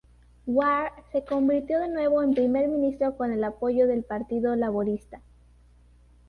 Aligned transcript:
Ward 0.47 0.93
se 1.11 1.23
convirtió 1.23 1.79
de 1.79 1.87
nuevo 1.89 2.23
en 2.23 2.33
Primer 2.33 2.67
ministro 2.67 3.15
con 3.15 3.31
el 3.31 3.43
apoyo 3.43 3.85
del 3.85 4.01
Partido 4.03 4.55
Laborista. 4.55 5.21